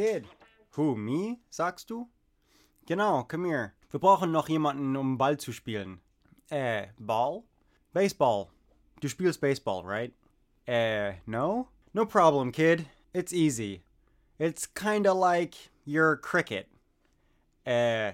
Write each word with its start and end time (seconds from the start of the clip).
Kid. 0.00 0.26
Who, 0.76 0.96
me? 0.96 1.40
Sagst 1.50 1.90
du? 1.90 2.08
Genau, 2.86 3.22
komm 3.28 3.44
hier. 3.44 3.74
Wir 3.90 4.00
brauchen 4.00 4.32
noch 4.32 4.48
jemanden, 4.48 4.96
um 4.96 5.18
Ball 5.18 5.36
zu 5.36 5.52
spielen. 5.52 6.00
Äh, 6.48 6.86
Ball? 6.98 7.42
Baseball. 7.92 8.46
Du 9.02 9.08
spielst 9.08 9.42
Baseball, 9.42 9.82
right? 9.84 10.14
Uh, 10.66 11.18
no? 11.26 11.68
No 11.92 12.06
problem, 12.06 12.50
kid. 12.50 12.86
It's 13.12 13.34
easy. 13.34 13.82
It's 14.38 14.66
kinda 14.66 15.12
like 15.12 15.68
your 15.84 16.16
cricket. 16.16 16.68
Uh, 17.66 18.12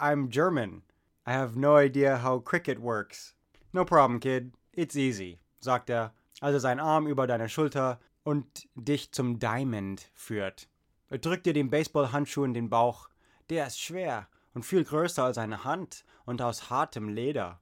I'm 0.00 0.30
German. 0.30 0.84
I 1.26 1.32
have 1.32 1.54
no 1.54 1.76
idea 1.76 2.16
how 2.16 2.38
cricket 2.38 2.80
works. 2.80 3.34
No 3.74 3.84
problem, 3.84 4.20
kid. 4.20 4.52
It's 4.72 4.96
easy, 4.96 5.38
sagt 5.60 5.90
er, 5.90 6.14
als 6.40 6.54
er 6.54 6.60
seinen 6.60 6.80
Arm 6.80 7.06
über 7.06 7.26
deine 7.26 7.50
Schulter 7.50 8.00
und 8.24 8.66
dich 8.74 9.12
zum 9.12 9.38
Diamond 9.38 10.10
führt. 10.14 10.66
Er 11.08 11.18
drückt 11.18 11.46
dir 11.46 11.52
den 11.52 11.70
Baseballhandschuh 11.70 12.44
in 12.44 12.54
den 12.54 12.68
Bauch. 12.68 13.08
Der 13.48 13.66
ist 13.66 13.80
schwer 13.80 14.28
und 14.54 14.64
viel 14.64 14.84
größer 14.84 15.24
als 15.24 15.38
eine 15.38 15.64
Hand 15.64 16.04
und 16.24 16.42
aus 16.42 16.70
hartem 16.70 17.08
Leder. 17.08 17.60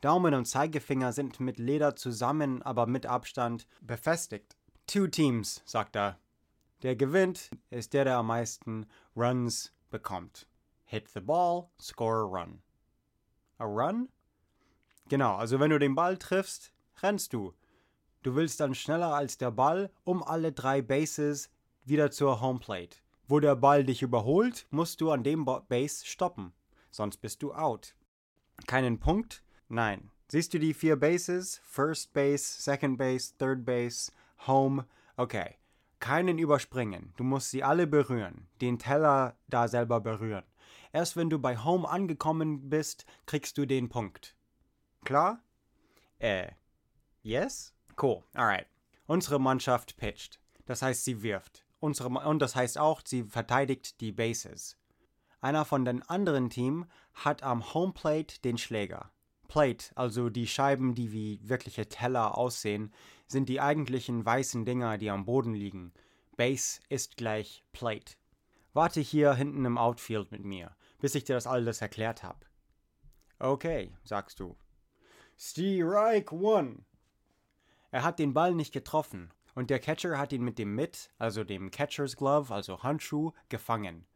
Daumen 0.00 0.34
und 0.34 0.44
Zeigefinger 0.44 1.14
sind 1.14 1.40
mit 1.40 1.58
Leder 1.58 1.96
zusammen, 1.96 2.60
aber 2.62 2.86
mit 2.86 3.06
Abstand 3.06 3.66
befestigt. 3.80 4.56
Two 4.86 5.06
Teams, 5.06 5.62
sagt 5.64 5.96
er. 5.96 6.18
Der 6.82 6.94
gewinnt 6.94 7.50
ist 7.70 7.94
der, 7.94 8.04
der 8.04 8.18
am 8.18 8.26
meisten 8.26 8.86
Runs 9.16 9.72
bekommt. 9.88 10.46
Hit 10.84 11.08
the 11.08 11.20
ball, 11.20 11.70
score 11.80 12.18
a 12.18 12.42
run. 12.42 12.60
A 13.56 13.64
run? 13.64 14.10
Genau, 15.08 15.36
also 15.36 15.58
wenn 15.58 15.70
du 15.70 15.78
den 15.78 15.94
Ball 15.94 16.18
triffst, 16.18 16.70
rennst 17.02 17.32
du. 17.32 17.54
Du 18.22 18.34
willst 18.34 18.60
dann 18.60 18.74
schneller 18.74 19.14
als 19.14 19.38
der 19.38 19.50
Ball 19.50 19.90
um 20.04 20.22
alle 20.22 20.52
drei 20.52 20.82
Bases 20.82 21.50
wieder 21.88 22.10
zur 22.10 22.40
Homeplate. 22.40 22.98
Wo 23.26 23.40
der 23.40 23.56
Ball 23.56 23.84
dich 23.84 24.02
überholt, 24.02 24.66
musst 24.70 25.00
du 25.00 25.10
an 25.10 25.22
dem 25.22 25.44
Base 25.44 26.04
stoppen. 26.04 26.52
Sonst 26.90 27.18
bist 27.18 27.42
du 27.42 27.54
out. 27.54 27.94
Keinen 28.66 28.98
Punkt? 29.00 29.42
Nein. 29.68 30.10
Siehst 30.28 30.54
du 30.54 30.58
die 30.58 30.74
vier 30.74 30.96
Bases? 30.96 31.60
First 31.64 32.12
Base, 32.12 32.62
Second 32.62 32.98
Base, 32.98 33.34
Third 33.38 33.64
Base, 33.64 34.12
Home. 34.46 34.86
Okay. 35.16 35.56
Keinen 36.00 36.38
überspringen. 36.38 37.12
Du 37.16 37.24
musst 37.24 37.50
sie 37.50 37.62
alle 37.62 37.86
berühren. 37.86 38.46
Den 38.60 38.78
Teller 38.78 39.36
da 39.48 39.68
selber 39.68 40.00
berühren. 40.00 40.44
Erst 40.92 41.16
wenn 41.16 41.30
du 41.30 41.38
bei 41.38 41.56
Home 41.56 41.88
angekommen 41.88 42.68
bist, 42.68 43.06
kriegst 43.26 43.58
du 43.58 43.66
den 43.66 43.88
Punkt. 43.88 44.36
Klar? 45.04 45.42
Äh. 46.18 46.52
Yes? 47.22 47.74
Cool. 48.00 48.22
Alright. 48.34 48.66
Unsere 49.06 49.40
Mannschaft 49.40 49.96
pitcht. 49.96 50.40
Das 50.66 50.82
heißt, 50.82 51.04
sie 51.04 51.22
wirft. 51.22 51.63
Unsere, 51.84 52.08
und 52.08 52.38
das 52.38 52.56
heißt 52.56 52.78
auch, 52.78 53.02
sie 53.04 53.24
verteidigt 53.24 54.00
die 54.00 54.10
Bases. 54.10 54.78
Einer 55.42 55.66
von 55.66 55.84
den 55.84 56.00
anderen 56.00 56.48
Team 56.48 56.86
hat 57.12 57.42
am 57.42 57.74
Homeplate 57.74 58.40
den 58.40 58.56
Schläger. 58.56 59.10
Plate, 59.48 59.92
also 59.94 60.30
die 60.30 60.46
Scheiben, 60.46 60.94
die 60.94 61.12
wie 61.12 61.46
wirkliche 61.46 61.86
Teller 61.86 62.38
aussehen, 62.38 62.90
sind 63.26 63.50
die 63.50 63.60
eigentlichen 63.60 64.24
weißen 64.24 64.64
Dinger, 64.64 64.96
die 64.96 65.10
am 65.10 65.26
Boden 65.26 65.52
liegen. 65.52 65.92
Base 66.38 66.80
ist 66.88 67.18
gleich 67.18 67.62
Plate. 67.72 68.14
Warte 68.72 69.02
hier 69.02 69.34
hinten 69.34 69.66
im 69.66 69.76
Outfield 69.76 70.32
mit 70.32 70.42
mir, 70.42 70.74
bis 71.02 71.14
ich 71.14 71.24
dir 71.24 71.34
das 71.34 71.46
alles 71.46 71.82
erklärt 71.82 72.22
habe. 72.22 72.46
Okay, 73.38 73.94
sagst 74.04 74.40
du. 74.40 74.56
Strike 75.36 76.34
one. 76.34 76.86
Er 77.90 78.04
hat 78.04 78.18
den 78.18 78.32
Ball 78.32 78.54
nicht 78.54 78.72
getroffen 78.72 79.34
und 79.54 79.70
der 79.70 79.78
Catcher 79.78 80.18
hat 80.18 80.32
ihn 80.32 80.42
mit 80.42 80.58
dem 80.58 80.74
Mitt, 80.74 81.10
also 81.18 81.44
dem 81.44 81.70
Catcher's 81.70 82.16
Glove, 82.16 82.52
also 82.52 82.82
Handschuh, 82.82 83.32
gefangen. 83.48 84.06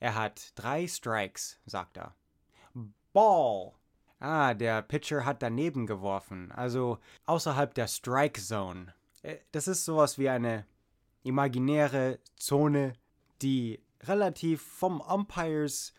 Er 0.00 0.14
hat 0.14 0.52
drei 0.56 0.86
Strikes, 0.86 1.60
sagt 1.66 1.96
er. 1.96 2.14
Ball. 3.12 3.72
Ah, 4.18 4.54
der 4.54 4.82
Pitcher 4.82 5.24
hat 5.24 5.42
daneben 5.42 5.86
geworfen, 5.86 6.52
also 6.52 6.98
außerhalb 7.26 7.74
der 7.74 7.88
Strike 7.88 8.40
Zone. 8.40 8.94
Äh, 9.22 9.38
Das 9.52 9.68
ist 9.68 9.84
sowas 9.84 10.18
wie 10.18 10.28
eine 10.28 10.66
imaginäre 11.22 12.18
Zone, 12.36 12.94
die 13.42 13.80
relativ 14.04 14.62
vom 14.62 15.00
Umpires 15.00 15.94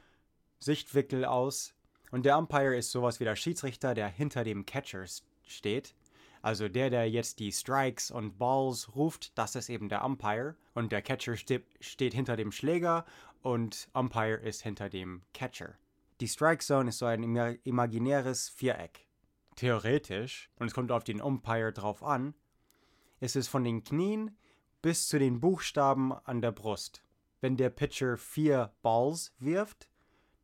Sichtwinkel 0.60 1.26
aus 1.26 1.74
und 2.12 2.26
der 2.26 2.38
Umpire 2.38 2.76
ist 2.76 2.92
sowas 2.92 3.20
wie 3.20 3.26
der 3.26 3.36
Schiedsrichter, 3.36 3.94
der 3.94 4.08
hinter 4.08 4.44
dem 4.44 4.66
Catcher 4.66 5.06
steht. 5.46 5.96
Also 6.44 6.68
der, 6.68 6.90
der 6.90 7.10
jetzt 7.10 7.40
die 7.40 7.54
Strikes 7.54 8.12
und 8.12 8.38
Balls 8.38 8.94
ruft, 8.96 9.36
das 9.38 9.56
ist 9.56 9.70
eben 9.70 9.88
der 9.88 10.04
Umpire. 10.04 10.58
Und 10.74 10.92
der 10.92 11.02
Catcher 11.02 11.38
ste 11.38 11.64
steht 11.80 12.14
hinter 12.14 12.36
dem 12.36 12.52
Schläger 12.52 13.06
und 13.42 13.88
Umpire 13.94 14.42
ist 14.42 14.62
hinter 14.62 14.90
dem 14.90 15.24
Catcher. 15.34 15.76
Die 16.20 16.28
Strike 16.28 16.62
Zone 16.62 16.90
ist 16.90 16.98
so 16.98 17.06
ein 17.06 17.24
ima 17.24 17.56
imaginäres 17.64 18.50
Viereck. 18.50 19.08
Theoretisch, 19.56 20.50
und 20.60 20.68
es 20.68 20.74
kommt 20.74 20.92
auf 20.92 21.06
den 21.06 21.22
Umpire 21.22 21.72
drauf 21.72 22.04
an, 22.04 22.34
ist 23.22 23.38
es 23.38 23.48
von 23.48 23.64
den 23.64 23.86
Knien 23.86 24.38
bis 24.82 25.08
zu 25.08 25.20
den 25.20 25.40
Buchstaben 25.40 26.12
an 26.12 26.42
der 26.42 26.52
Brust. 26.52 27.04
Wenn 27.40 27.56
der 27.56 27.70
Pitcher 27.70 28.18
vier 28.18 28.74
Balls 28.82 29.34
wirft, 29.40 29.88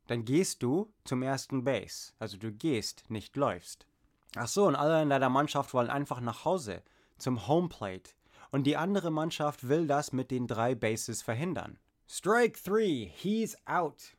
dann 0.08 0.24
gehst 0.24 0.64
du 0.64 0.94
zum 1.04 1.24
ersten 1.24 1.66
Base. 1.66 2.14
Also 2.20 2.38
du 2.38 2.54
gehst, 2.54 3.10
nicht 3.10 3.36
läufst. 3.36 3.89
Ach 4.36 4.48
so, 4.48 4.68
und 4.68 4.76
alle 4.76 5.02
in 5.02 5.10
deiner 5.10 5.30
Mannschaft 5.30 5.74
wollen 5.74 5.90
einfach 5.90 6.22
nach 6.22 6.46
Hause, 6.46 6.84
zum 7.18 7.48
Homeplate. 7.48 8.12
Und 8.52 8.66
die 8.66 8.78
andere 8.78 9.12
Mannschaft 9.12 9.68
will 9.68 9.88
das 9.88 10.12
mit 10.12 10.32
den 10.32 10.48
drei 10.48 10.76
Bases 10.76 11.22
verhindern. 11.22 11.80
Strike 12.08 12.60
3, 12.64 13.12
he's 13.16 13.58
out. 13.66 14.16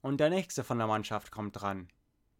Und 0.00 0.18
der 0.18 0.30
nächste 0.30 0.64
von 0.64 0.78
der 0.78 0.86
Mannschaft 0.86 1.30
kommt 1.30 1.60
dran. 1.60 1.88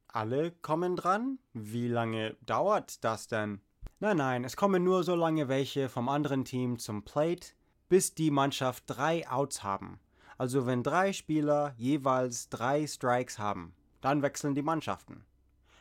Alle 0.08 0.50
kommen 0.50 0.96
dran? 0.96 1.38
Wie 1.52 1.86
lange 1.86 2.36
dauert 2.44 3.04
das 3.04 3.28
denn? 3.28 3.60
Nein, 4.00 4.16
nein, 4.16 4.44
es 4.44 4.56
kommen 4.56 4.82
nur 4.82 5.04
so 5.04 5.14
lange 5.14 5.48
welche 5.48 5.88
vom 5.88 6.08
anderen 6.08 6.44
Team 6.44 6.78
zum 6.78 7.04
Plate, 7.04 7.48
bis 7.88 8.14
die 8.14 8.30
Mannschaft 8.30 8.84
drei 8.86 9.28
Outs 9.28 9.62
haben. 9.62 10.00
Also 10.38 10.66
wenn 10.66 10.82
drei 10.82 11.12
Spieler 11.12 11.74
jeweils 11.76 12.48
drei 12.48 12.86
Strikes 12.86 13.38
haben, 13.38 13.74
dann 14.00 14.22
wechseln 14.22 14.54
die 14.54 14.62
Mannschaften. 14.62 15.24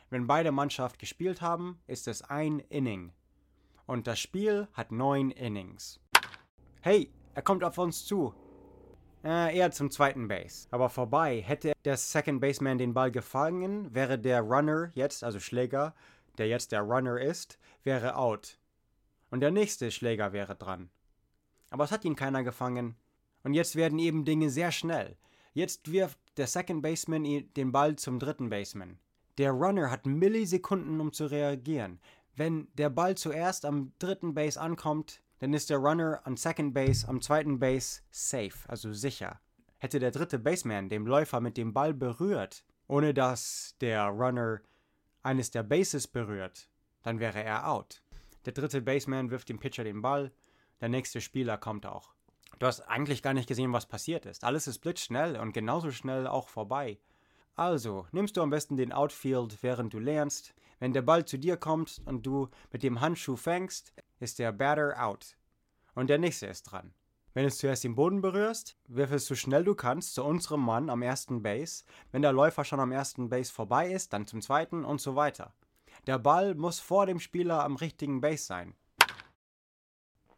Wenn 0.09 0.25
beide 0.25 0.51
Mannschaften 0.51 0.97
gespielt 0.97 1.41
haben, 1.41 1.79
ist 1.85 2.07
es 2.07 2.23
ein 2.23 2.59
Inning. 2.59 3.11
Und 3.85 4.07
das 4.07 4.19
Spiel 4.19 4.67
hat 4.73 4.91
neun 4.91 5.29
Innings. 5.29 5.99
Hey, 6.81 7.11
er 7.35 7.41
kommt 7.43 7.63
auf 7.63 7.77
uns 7.77 8.05
zu. 8.05 8.33
Äh, 9.23 9.55
eher 9.55 9.71
zum 9.71 9.91
zweiten 9.91 10.27
Base. 10.27 10.67
Aber 10.71 10.89
vorbei. 10.89 11.41
Hätte 11.41 11.73
der 11.85 11.97
Second 11.97 12.41
Baseman 12.41 12.77
den 12.77 12.93
Ball 12.93 13.11
gefangen, 13.11 13.93
wäre 13.93 14.17
der 14.17 14.41
Runner 14.41 14.89
jetzt, 14.95 15.23
also 15.23 15.39
Schläger, 15.39 15.93
der 16.37 16.47
jetzt 16.47 16.71
der 16.71 16.81
Runner 16.81 17.19
ist, 17.19 17.59
wäre 17.83 18.15
out. 18.15 18.57
Und 19.29 19.41
der 19.41 19.51
nächste 19.51 19.91
Schläger 19.91 20.33
wäre 20.33 20.55
dran. 20.55 20.89
Aber 21.69 21.83
es 21.83 21.91
hat 21.91 22.05
ihn 22.05 22.15
keiner 22.15 22.43
gefangen. 22.43 22.95
Und 23.43 23.53
jetzt 23.53 23.75
werden 23.75 23.99
eben 23.99 24.25
Dinge 24.25 24.49
sehr 24.49 24.71
schnell. 24.71 25.17
Jetzt 25.53 25.91
wirft 25.91 26.17
der 26.37 26.47
Second 26.47 26.81
Baseman 26.81 27.25
den 27.55 27.71
Ball 27.71 27.95
zum 27.95 28.17
dritten 28.17 28.49
Baseman. 28.49 28.97
Der 29.39 29.51
Runner 29.53 29.89
hat 29.89 30.05
Millisekunden, 30.05 30.99
um 30.99 31.13
zu 31.13 31.25
reagieren. 31.25 32.01
Wenn 32.35 32.67
der 32.73 32.89
Ball 32.89 33.15
zuerst 33.15 33.63
am 33.63 33.93
dritten 33.97 34.33
Base 34.33 34.59
ankommt, 34.59 35.21
dann 35.39 35.53
ist 35.53 35.69
der 35.69 35.77
Runner 35.77 36.19
an 36.25 36.35
Second 36.35 36.73
Base, 36.73 37.07
am 37.07 37.21
zweiten 37.21 37.57
Base 37.57 38.01
safe, 38.11 38.67
also 38.67 38.91
sicher. 38.91 39.39
Hätte 39.77 39.99
der 39.99 40.11
dritte 40.11 40.39
Baseman 40.39 40.89
den 40.89 41.05
Läufer 41.05 41.39
mit 41.39 41.55
dem 41.55 41.71
Ball 41.71 41.93
berührt, 41.93 42.65
ohne 42.89 43.13
dass 43.13 43.77
der 43.79 44.07
Runner 44.07 44.59
eines 45.23 45.51
der 45.51 45.63
Bases 45.63 46.05
berührt, 46.05 46.67
dann 47.03 47.21
wäre 47.21 47.41
er 47.41 47.69
out. 47.69 48.03
Der 48.45 48.51
dritte 48.51 48.81
Baseman 48.81 49.31
wirft 49.31 49.47
dem 49.47 49.59
Pitcher 49.59 49.85
den 49.85 50.01
Ball, 50.01 50.33
der 50.81 50.89
nächste 50.89 51.21
Spieler 51.21 51.57
kommt 51.57 51.85
auch. 51.85 52.13
Du 52.59 52.65
hast 52.65 52.81
eigentlich 52.81 53.23
gar 53.23 53.33
nicht 53.33 53.47
gesehen, 53.47 53.71
was 53.71 53.85
passiert 53.85 54.25
ist. 54.25 54.43
Alles 54.43 54.67
ist 54.67 54.79
blitzschnell 54.79 55.37
und 55.37 55.53
genauso 55.53 55.91
schnell 55.91 56.27
auch 56.27 56.49
vorbei. 56.49 56.99
Also, 57.55 58.07
nimmst 58.11 58.37
du 58.37 58.41
am 58.41 58.49
besten 58.49 58.77
den 58.77 58.93
Outfield, 58.93 59.61
während 59.61 59.93
du 59.93 59.99
lernst. 59.99 60.53
Wenn 60.79 60.93
der 60.93 61.01
Ball 61.01 61.25
zu 61.25 61.37
dir 61.37 61.57
kommt 61.57 62.01
und 62.05 62.25
du 62.25 62.49
mit 62.71 62.83
dem 62.83 63.01
Handschuh 63.01 63.35
fängst, 63.35 63.93
ist 64.19 64.39
der 64.39 64.51
Batter 64.51 64.95
out. 65.03 65.35
Und 65.93 66.09
der 66.09 66.17
nächste 66.17 66.47
ist 66.47 66.63
dran. 66.63 66.93
Wenn 67.33 67.43
du 67.43 67.51
zuerst 67.51 67.83
den 67.83 67.95
Boden 67.95 68.21
berührst, 68.21 68.77
wirf 68.87 69.11
es 69.11 69.27
so 69.27 69.35
schnell 69.35 69.63
du 69.63 69.75
kannst 69.75 70.15
zu 70.15 70.23
unserem 70.23 70.61
Mann 70.61 70.89
am 70.89 71.01
ersten 71.01 71.43
Base. 71.43 71.83
Wenn 72.11 72.21
der 72.21 72.31
Läufer 72.31 72.63
schon 72.63 72.79
am 72.79 72.91
ersten 72.91 73.29
Base 73.29 73.51
vorbei 73.51 73.91
ist, 73.91 74.13
dann 74.13 74.25
zum 74.25 74.41
zweiten 74.41 74.83
und 74.83 74.99
so 74.99 75.15
weiter. 75.15 75.53
Der 76.07 76.17
Ball 76.17 76.55
muss 76.55 76.79
vor 76.79 77.05
dem 77.05 77.19
Spieler 77.19 77.63
am 77.63 77.75
richtigen 77.75 78.21
Base 78.21 78.43
sein. 78.45 78.73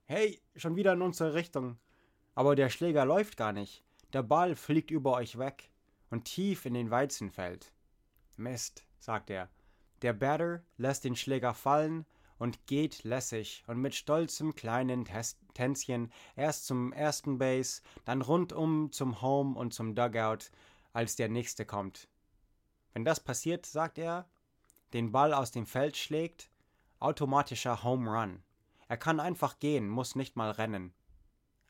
Hey, 0.06 0.42
schon 0.56 0.76
wieder 0.76 0.94
in 0.94 1.02
unsere 1.02 1.34
Richtung. 1.34 1.78
Aber 2.36 2.56
der 2.56 2.70
Schläger 2.70 3.06
läuft 3.06 3.38
gar 3.38 3.54
nicht. 3.54 3.84
Der 4.12 4.24
Ball 4.24 4.56
fliegt 4.56 4.92
über 4.92 5.14
euch 5.14 5.38
weg 5.38 5.72
und 6.12 6.26
tief 6.26 6.66
in 6.66 6.76
den 6.76 6.92
Weizen 6.92 7.32
fällt. 7.32 7.74
Mist, 8.38 8.86
sagt 9.00 9.32
er. 9.32 9.50
Der 10.04 10.14
Batter 10.14 10.62
lässt 10.78 11.04
den 11.04 11.16
Schläger 11.16 11.54
fallen 11.54 12.06
und 12.38 12.66
geht 12.66 13.04
lässig 13.04 13.64
und 13.68 13.78
mit 13.78 13.96
stolzem 13.96 14.56
kleinen 14.56 15.08
Tänzchen 15.54 16.12
erst 16.36 16.66
zum 16.66 16.92
ersten 16.92 17.38
Base, 17.38 17.82
dann 18.04 18.22
rundum 18.22 18.92
zum 18.92 19.22
Home 19.22 19.58
und 19.58 19.74
zum 19.74 19.96
Dugout, 19.96 20.50
als 20.92 21.16
der 21.16 21.30
nächste 21.30 21.66
kommt. 21.66 22.08
Wenn 22.94 23.06
das 23.06 23.20
passiert, 23.20 23.66
sagt 23.66 23.98
er, 23.98 24.28
den 24.94 25.12
Ball 25.12 25.34
aus 25.34 25.52
dem 25.52 25.66
Feld 25.66 25.96
schlägt, 25.98 26.50
automatischer 27.00 27.84
Home 27.84 28.10
Run. 28.10 28.44
Er 28.88 28.98
kann 28.98 29.20
einfach 29.20 29.60
gehen, 29.60 29.88
muss 29.88 30.16
nicht 30.16 30.36
mal 30.36 30.52
rennen. 30.52 30.94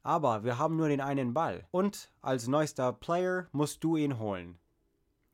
Aber 0.03 0.44
wir 0.44 0.57
haben 0.57 0.77
nur 0.77 0.89
den 0.89 1.01
einen 1.01 1.33
Ball 1.33 1.68
und 1.69 2.12
als 2.21 2.48
neuester 2.48 2.92
Player 2.92 3.48
musst 3.51 3.83
du 3.83 3.98
ihn 3.98 4.18
holen. 4.18 4.57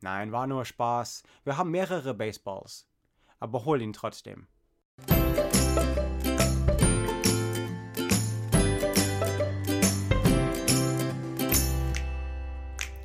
Nein, 0.00 0.30
war 0.30 0.46
nur 0.46 0.64
Spaß. 0.64 1.22
Wir 1.44 1.56
haben 1.56 1.70
mehrere 1.70 2.14
Baseballs. 2.14 2.86
Aber 3.40 3.64
hol 3.64 3.80
ihn 3.80 3.92
trotzdem. 3.92 4.46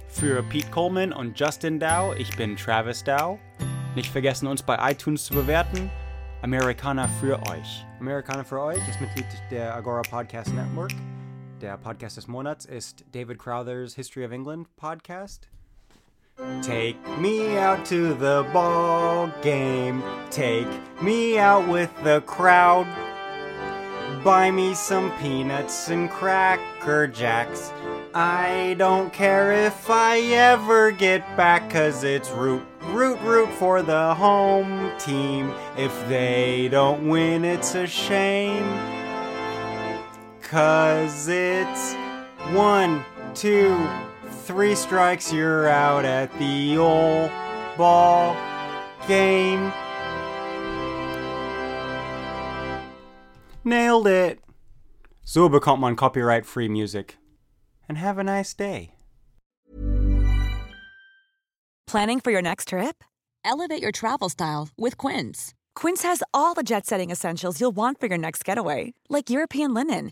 Für 0.09 0.43
Pete 0.43 0.69
Coleman 0.71 1.13
und 1.13 1.39
Justin 1.39 1.79
Dow, 1.79 2.13
ich 2.17 2.35
bin 2.35 2.55
Travis 2.55 3.03
Dow. 3.03 3.39
Nicht 3.95 4.11
vergessen, 4.11 4.47
uns 4.47 4.63
bei 4.63 4.91
iTunes 4.91 5.25
zu 5.25 5.33
bewerten. 5.33 5.89
Amerikaner 6.41 7.07
für 7.21 7.39
euch. 7.49 7.85
Amerikaner 7.99 8.43
für 8.43 8.59
euch 8.59 8.87
ist 8.89 8.99
Mitglied 8.99 9.25
der 9.49 9.73
Agora 9.75 10.01
Podcast 10.01 10.53
Network. 10.53 10.91
Der 11.63 11.77
Podcast 11.77 12.17
des 12.17 12.27
Monats 12.27 12.65
ist 12.65 13.05
David 13.13 13.39
Crowther's 13.39 13.95
History 13.95 14.25
of 14.25 14.33
England 14.33 14.67
Podcast. 14.75 15.47
Take 16.61 16.97
me 17.21 17.57
out 17.57 17.85
to 17.85 18.13
the 18.15 18.45
ball 18.51 19.31
game. 19.41 20.03
Take 20.29 20.67
me 21.01 21.39
out 21.39 21.65
with 21.69 21.89
the 22.03 22.21
crowd. 22.25 22.85
Buy 24.25 24.51
me 24.51 24.73
some 24.73 25.09
peanuts 25.21 25.87
and 25.87 26.09
cracker 26.11 27.07
jacks. 27.07 27.71
I 28.13 28.75
don't 28.77 29.13
care 29.13 29.53
if 29.53 29.89
I 29.89 30.19
ever 30.33 30.91
get 30.91 31.21
back, 31.37 31.69
cause 31.69 32.03
it's 32.03 32.29
root, 32.31 32.63
root, 32.91 33.21
root 33.21 33.47
for 33.51 33.81
the 33.81 34.13
home 34.15 34.91
team. 34.99 35.53
If 35.77 35.93
they 36.09 36.67
don't 36.67 37.07
win, 37.07 37.45
it's 37.45 37.73
a 37.73 37.87
shame. 37.87 39.02
Cause 40.53 41.27
it's 41.29 41.95
one, 42.53 43.03
two, 43.33 43.75
three 44.45 44.75
strikes, 44.75 45.33
you're 45.33 45.67
out 45.67 46.05
at 46.05 46.31
the 46.37 46.77
old 46.77 47.31
ball 47.75 48.37
game. 49.07 49.73
Nailed 53.63 54.05
it! 54.05 54.41
So 55.23 55.49
bekommt 55.49 55.79
man 55.79 55.95
copyright-free 55.95 56.69
music. 56.69 57.17
And 57.89 57.97
have 57.97 58.19
a 58.19 58.23
nice 58.23 58.53
day. 58.53 58.93
Planning 61.87 62.19
for 62.19 62.29
your 62.29 62.43
next 62.43 62.67
trip? 62.67 63.03
Elevate 63.43 63.81
your 63.81 63.91
travel 63.91 64.29
style 64.29 64.69
with 64.77 64.99
Quince. 64.99 65.55
Quince 65.73 66.03
has 66.03 66.21
all 66.31 66.53
the 66.53 66.61
jet 66.61 66.85
setting 66.85 67.09
essentials 67.09 67.59
you'll 67.59 67.71
want 67.71 67.99
for 67.99 68.05
your 68.05 68.19
next 68.19 68.45
getaway, 68.45 68.93
like 69.09 69.31
European 69.31 69.73
linen 69.73 70.11